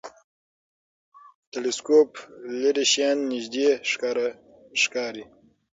ټلسکوپ 1.51 2.11
لرې 2.61 2.85
شیان 2.91 3.17
نږدې 3.31 3.67
ښکاري. 4.79 5.25